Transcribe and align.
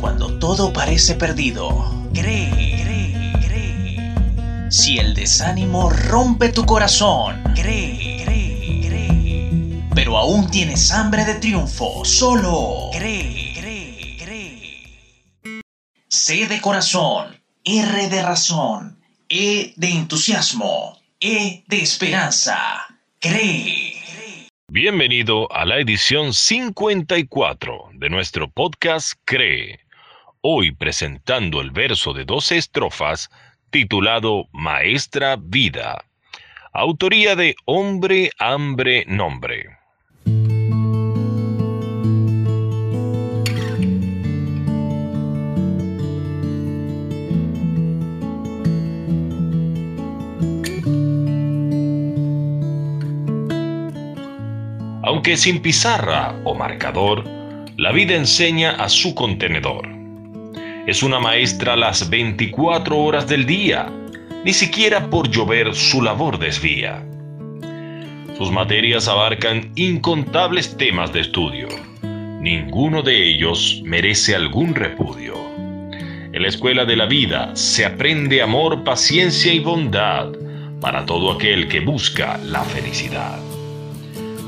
Cuando 0.00 0.38
todo 0.38 0.72
parece 0.72 1.14
perdido, 1.14 2.08
cree, 2.12 2.50
cree, 2.82 3.32
cree. 3.46 4.70
Si 4.70 4.98
el 4.98 5.14
desánimo 5.14 5.90
rompe 5.90 6.50
tu 6.50 6.64
corazón, 6.64 7.42
cree, 7.54 8.22
cree, 8.24 8.80
cree. 8.86 9.82
Pero 9.94 10.16
aún 10.16 10.50
tienes 10.50 10.90
hambre 10.92 11.24
de 11.24 11.34
triunfo, 11.34 12.04
solo 12.04 12.90
cree, 12.92 13.54
cree, 13.58 14.16
cree. 14.18 15.62
C 16.08 16.46
de 16.46 16.60
corazón, 16.60 17.40
R 17.64 18.08
de 18.08 18.22
razón, 18.22 18.98
E 19.28 19.74
de 19.76 19.90
entusiasmo, 19.90 20.96
E 21.18 21.64
de 21.66 21.82
esperanza. 21.82 22.56
Cree. 23.18 23.95
Bienvenido 24.68 25.50
a 25.52 25.64
la 25.64 25.78
edición 25.78 26.34
54 26.34 27.90
de 27.94 28.10
nuestro 28.10 28.50
podcast 28.50 29.12
Cree. 29.24 29.78
Hoy 30.40 30.72
presentando 30.72 31.60
el 31.60 31.70
verso 31.70 32.12
de 32.12 32.24
12 32.24 32.56
estrofas 32.56 33.30
titulado 33.70 34.48
Maestra 34.50 35.36
Vida. 35.40 36.04
Autoría 36.72 37.36
de 37.36 37.54
Hombre, 37.64 38.32
Hambre, 38.40 39.04
Nombre. 39.06 39.75
Aunque 55.26 55.42
sin 55.42 55.58
pizarra 55.58 56.36
o 56.44 56.54
marcador, 56.54 57.24
la 57.76 57.90
vida 57.90 58.14
enseña 58.14 58.76
a 58.76 58.88
su 58.88 59.12
contenedor. 59.12 59.88
Es 60.86 61.02
una 61.02 61.18
maestra 61.18 61.74
las 61.74 62.08
24 62.08 62.96
horas 62.96 63.26
del 63.26 63.44
día, 63.44 63.90
ni 64.44 64.52
siquiera 64.52 65.10
por 65.10 65.28
llover 65.28 65.74
su 65.74 66.00
labor 66.00 66.38
desvía. 66.38 67.04
Sus 68.38 68.52
materias 68.52 69.08
abarcan 69.08 69.72
incontables 69.74 70.76
temas 70.76 71.12
de 71.12 71.22
estudio. 71.22 71.66
Ninguno 72.40 73.02
de 73.02 73.28
ellos 73.28 73.82
merece 73.82 74.36
algún 74.36 74.76
repudio. 74.76 75.34
En 76.32 76.40
la 76.40 76.46
escuela 76.46 76.84
de 76.84 76.94
la 76.94 77.06
vida 77.06 77.50
se 77.56 77.84
aprende 77.84 78.42
amor, 78.42 78.84
paciencia 78.84 79.52
y 79.52 79.58
bondad 79.58 80.28
para 80.80 81.04
todo 81.04 81.32
aquel 81.32 81.66
que 81.66 81.80
busca 81.80 82.38
la 82.44 82.62
felicidad. 82.62 83.40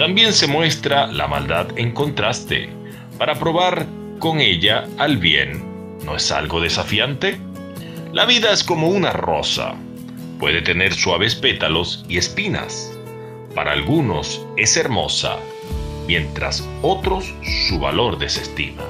También 0.00 0.32
se 0.32 0.46
muestra 0.46 1.08
la 1.08 1.28
maldad 1.28 1.78
en 1.78 1.92
contraste, 1.92 2.70
para 3.18 3.34
probar 3.34 3.86
con 4.18 4.40
ella 4.40 4.88
al 4.96 5.18
bien. 5.18 5.98
¿No 6.06 6.16
es 6.16 6.32
algo 6.32 6.58
desafiante? 6.58 7.36
La 8.10 8.24
vida 8.24 8.50
es 8.50 8.64
como 8.64 8.88
una 8.88 9.12
rosa. 9.12 9.74
Puede 10.38 10.62
tener 10.62 10.94
suaves 10.94 11.34
pétalos 11.34 12.02
y 12.08 12.16
espinas. 12.16 12.98
Para 13.54 13.72
algunos 13.72 14.42
es 14.56 14.74
hermosa, 14.78 15.36
mientras 16.06 16.66
otros 16.80 17.34
su 17.68 17.78
valor 17.78 18.18
desestiman. 18.18 18.88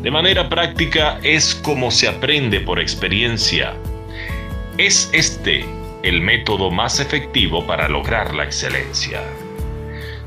De 0.00 0.10
manera 0.10 0.48
práctica 0.48 1.20
es 1.22 1.54
como 1.54 1.90
se 1.90 2.08
aprende 2.08 2.60
por 2.60 2.80
experiencia. 2.80 3.74
Es 4.78 5.10
este 5.12 5.66
el 6.02 6.22
método 6.22 6.70
más 6.70 6.98
efectivo 6.98 7.66
para 7.66 7.90
lograr 7.90 8.34
la 8.34 8.44
excelencia 8.44 9.20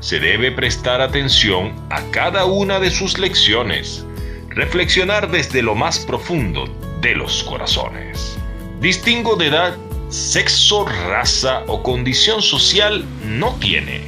se 0.00 0.18
debe 0.18 0.50
prestar 0.50 1.00
atención 1.00 1.74
a 1.90 2.02
cada 2.10 2.46
una 2.46 2.80
de 2.80 2.90
sus 2.90 3.18
lecciones, 3.18 4.06
reflexionar 4.48 5.30
desde 5.30 5.62
lo 5.62 5.74
más 5.74 6.00
profundo 6.00 6.64
de 7.00 7.14
los 7.14 7.44
corazones. 7.44 8.38
Distingo 8.80 9.36
de 9.36 9.48
edad, 9.48 9.76
sexo, 10.08 10.86
raza 10.86 11.62
o 11.66 11.82
condición 11.82 12.40
social 12.42 13.04
no 13.24 13.54
tiene. 13.60 14.00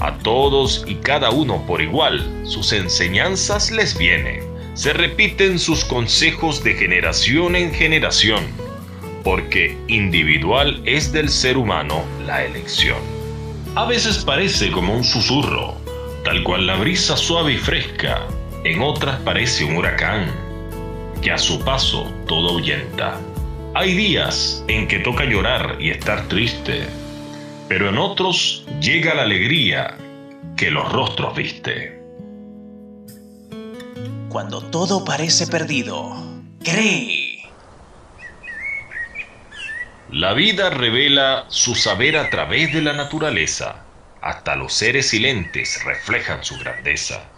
A 0.00 0.18
todos 0.18 0.84
y 0.88 0.96
cada 0.96 1.30
uno 1.30 1.64
por 1.66 1.80
igual, 1.80 2.28
sus 2.44 2.72
enseñanzas 2.72 3.70
les 3.70 3.96
vienen. 3.96 4.42
Se 4.74 4.92
repiten 4.92 5.58
sus 5.58 5.84
consejos 5.84 6.64
de 6.64 6.74
generación 6.74 7.54
en 7.54 7.72
generación, 7.72 8.44
porque 9.22 9.76
individual 9.86 10.82
es 10.84 11.12
del 11.12 11.28
ser 11.28 11.56
humano 11.56 12.02
la 12.26 12.44
elección. 12.44 13.11
A 13.74 13.86
veces 13.86 14.18
parece 14.18 14.70
como 14.70 14.94
un 14.94 15.02
susurro, 15.02 15.74
tal 16.24 16.44
cual 16.44 16.66
la 16.66 16.76
brisa 16.76 17.16
suave 17.16 17.54
y 17.54 17.56
fresca, 17.56 18.26
en 18.64 18.82
otras 18.82 19.18
parece 19.20 19.64
un 19.64 19.76
huracán, 19.76 20.30
que 21.22 21.30
a 21.30 21.38
su 21.38 21.58
paso 21.58 22.04
todo 22.28 22.50
ahuyenta. 22.50 23.18
Hay 23.74 23.94
días 23.94 24.62
en 24.68 24.86
que 24.88 24.98
toca 24.98 25.24
llorar 25.24 25.78
y 25.80 25.88
estar 25.88 26.28
triste, 26.28 26.86
pero 27.66 27.88
en 27.88 27.96
otros 27.96 28.66
llega 28.82 29.14
la 29.14 29.22
alegría 29.22 29.96
que 30.54 30.70
los 30.70 30.92
rostros 30.92 31.34
viste. 31.34 31.98
Cuando 34.28 34.60
todo 34.60 35.02
parece 35.02 35.46
perdido, 35.46 36.14
cree 36.62 37.21
la 40.12 40.34
vida 40.34 40.68
revela 40.68 41.46
su 41.48 41.74
saber 41.74 42.18
a 42.18 42.28
través 42.28 42.70
de 42.74 42.82
la 42.82 42.92
naturaleza. 42.92 43.82
Hasta 44.20 44.56
los 44.56 44.74
seres 44.74 45.08
silentes 45.08 45.82
reflejan 45.86 46.44
su 46.44 46.58
grandeza. 46.58 47.30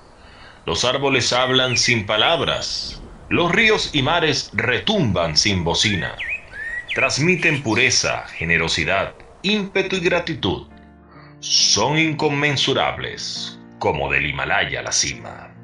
Los 0.67 0.85
árboles 0.85 1.33
hablan 1.33 1.77
sin 1.77 2.05
palabras. 2.05 3.01
Los 3.29 3.53
ríos 3.53 3.91
y 3.93 4.03
mares 4.03 4.51
retumban 4.55 5.37
sin 5.37 5.63
bocina. 5.63 6.17
Transmiten 6.97 7.63
pureza, 7.63 8.27
generosidad, 8.27 9.15
ímpetu 9.43 9.95
y 9.95 10.01
gratitud. 10.01 10.67
Son 11.39 11.97
inconmensurables, 11.97 13.57
como 13.79 14.11
del 14.11 14.27
Himalaya 14.27 14.83
la 14.83 14.91
cima. 14.91 15.55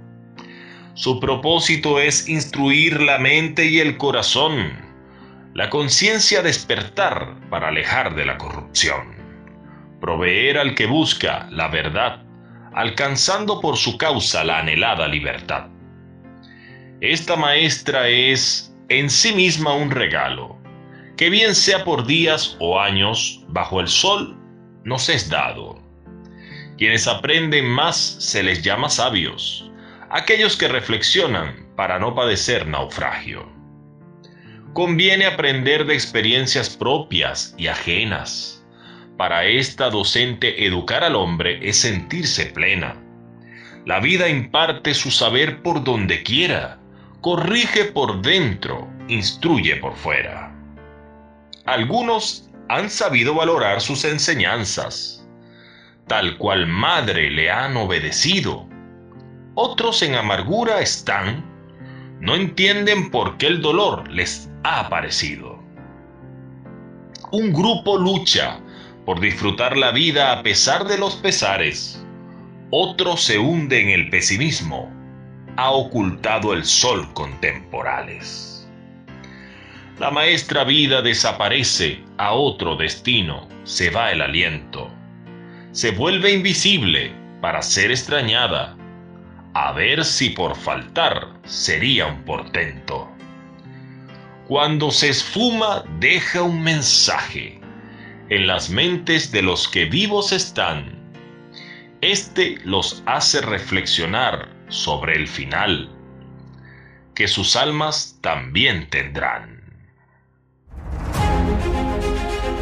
Su 0.95 1.19
propósito 1.19 1.99
es 1.99 2.29
instruir 2.29 3.03
la 3.03 3.19
mente 3.19 3.65
y 3.65 3.81
el 3.81 3.97
corazón 3.97 4.90
la 5.55 5.69
conciencia 5.69 6.43
despertar 6.43 7.37
para 7.51 7.69
alejar 7.69 8.15
de 8.15 8.25
la 8.25 8.39
corrupción, 8.39 9.17
proveer 10.01 10.59
al 10.59 10.75
que 10.75 10.87
busca 10.87 11.49
la 11.51 11.69
verdad, 11.69 12.23
alcanzando 12.73 13.61
por 13.61 13.77
su 13.77 13.99
causa 13.99 14.45
la 14.45 14.61
anhelada 14.61 15.09
libertad. 15.09 15.69
Esta 17.01 17.35
maestra 17.35 18.09
es 18.09 18.77
en 18.89 19.11
sí 19.11 19.33
misma 19.33 19.75
un 19.75 19.91
regalo, 19.91 20.57
que 21.17 21.31
bien 21.31 21.55
sea 21.55 21.85
por 21.85 22.07
días 22.07 22.57
o 22.61 22.81
años, 22.81 23.45
bajo 23.49 23.81
el 23.81 23.89
sol 23.89 24.39
nos 24.85 25.09
es 25.09 25.29
dado. 25.29 25.83
Quienes 26.79 27.07
aprenden 27.09 27.67
más 27.67 27.97
se 27.97 28.43
les 28.43 28.63
llama 28.63 28.89
sabios, 28.89 29.71
aquellos 30.11 30.57
que 30.57 30.69
reflexionan 30.69 31.69
para 31.77 31.99
no 31.99 32.15
padecer 32.15 32.67
naufragio. 32.67 33.60
Conviene 34.73 35.27
aprender 35.27 35.85
de 35.85 35.95
experiencias 35.95 36.71
propias 36.71 37.55
y 37.59 37.67
ajenas. 37.67 38.65
Para 39.17 39.45
esta 39.45 39.91
docente 39.91 40.65
educar 40.65 41.03
al 41.03 41.17
hombre 41.17 41.59
es 41.69 41.79
sentirse 41.79 42.47
plena. 42.47 42.97
La 43.85 43.99
vida 43.99 44.29
imparte 44.29 44.95
su 44.95 45.11
saber 45.11 45.63
por 45.63 45.83
donde 45.83 46.23
quiera, 46.23 46.79
corrige 47.21 47.87
por 47.87 48.23
dentro, 48.23 48.89
instruye 49.09 49.75
por 49.77 49.97
fuera. 49.97 50.55
Algunos 51.67 52.49
han 52.69 52.89
sabido 52.91 53.35
valorar 53.35 53.81
sus 53.81 54.05
enseñanzas, 54.05 55.27
tal 56.07 56.39
cual 56.39 56.69
madre 56.69 57.29
le 57.31 57.51
han 57.51 57.77
obedecido. 57.77 58.69
Otros 59.57 60.03
en 60.03 60.15
amargura 60.15 60.81
están, 60.81 61.50
no 62.21 62.35
entienden 62.35 63.11
por 63.11 63.39
qué 63.39 63.47
el 63.47 63.63
dolor 63.63 64.11
les 64.11 64.51
ha 64.63 64.81
aparecido. 64.81 65.59
Un 67.33 67.53
grupo 67.53 67.97
lucha 67.97 68.61
por 69.07 69.21
disfrutar 69.21 69.77
la 69.77 69.91
vida 69.91 70.33
a 70.33 70.43
pesar 70.43 70.85
de 70.85 70.99
los 70.99 71.17
pesares. 71.17 72.05
Otro 72.71 73.17
se 73.17 73.39
hunde 73.39 73.81
en 73.81 73.89
el 73.89 74.11
pesimismo. 74.11 74.93
Ha 75.57 75.71
ocultado 75.71 76.53
el 76.53 76.65
sol 76.65 77.13
con 77.15 77.41
temporales. 77.41 78.69
La 79.99 80.11
maestra 80.11 80.65
vida 80.65 81.03
desaparece 81.03 82.03
a 82.17 82.33
otro 82.33 82.77
destino, 82.77 83.49
se 83.65 83.91
va 83.91 84.13
el 84.13 84.23
aliento. 84.23 84.91
Se 85.73 85.91
vuelve 85.91 86.33
invisible 86.33 87.13
para 87.41 87.63
ser 87.63 87.91
extrañada. 87.91 88.77
A 89.55 89.73
ver 89.73 90.05
si 90.05 90.31
por 90.31 90.57
faltar 90.57 91.29
sería 91.45 92.07
un 92.07 92.25
portento. 92.25 93.11
Cuando 94.47 94.93
se 94.93 95.09
esfuma 95.09 95.85
deja 95.99 96.43
un 96.43 96.63
mensaje 96.63 97.61
en 98.29 98.47
las 98.47 98.71
mentes 98.71 99.33
de 99.33 99.43
los 99.43 99.67
que 99.67 99.87
vivos 99.87 100.31
están. 100.31 100.99
Este 102.01 102.59
los 102.65 103.03
hace 103.07 103.41
reflexionar 103.41 104.49
sobre 104.69 105.17
el 105.17 105.27
final, 105.27 105.91
que 107.17 107.27
sus 107.27 107.57
almas 107.57 108.19
también 108.21 108.89
tendrán. 108.89 109.61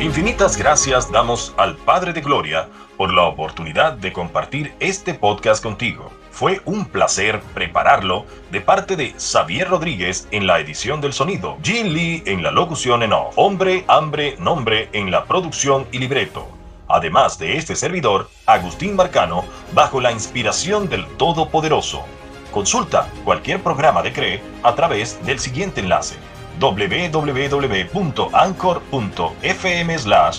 Infinitas 0.00 0.56
gracias 0.56 1.12
damos 1.12 1.54
al 1.58 1.76
Padre 1.76 2.14
de 2.14 2.22
Gloria 2.22 2.68
por 2.96 3.12
la 3.12 3.24
oportunidad 3.24 3.92
de 3.92 4.12
compartir 4.12 4.72
este 4.80 5.12
podcast 5.12 5.62
contigo. 5.62 6.17
Fue 6.38 6.60
un 6.66 6.84
placer 6.84 7.40
prepararlo 7.52 8.24
de 8.52 8.60
parte 8.60 8.94
de 8.94 9.12
Xavier 9.18 9.68
Rodríguez 9.68 10.28
en 10.30 10.46
la 10.46 10.60
edición 10.60 11.00
del 11.00 11.12
sonido, 11.12 11.58
Jin 11.64 11.92
Lee 11.92 12.22
en 12.26 12.44
la 12.44 12.52
locución 12.52 13.02
en 13.02 13.12
off, 13.12 13.34
Hombre, 13.34 13.84
Hambre, 13.88 14.36
Nombre 14.38 14.88
en 14.92 15.10
la 15.10 15.24
producción 15.24 15.88
y 15.90 15.98
libreto. 15.98 16.46
Además 16.86 17.40
de 17.40 17.56
este 17.56 17.74
servidor, 17.74 18.30
Agustín 18.46 18.94
Marcano, 18.94 19.46
bajo 19.72 20.00
la 20.00 20.12
inspiración 20.12 20.88
del 20.88 21.08
Todopoderoso. 21.16 22.04
Consulta 22.52 23.08
cualquier 23.24 23.60
programa 23.60 24.00
de 24.00 24.12
CRE 24.12 24.40
a 24.62 24.76
través 24.76 25.18
del 25.26 25.40
siguiente 25.40 25.80
enlace 25.80 26.14
www.anchor.fm 26.60 27.58
slash 29.98 30.38